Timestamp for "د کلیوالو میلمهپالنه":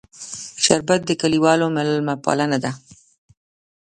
1.05-2.57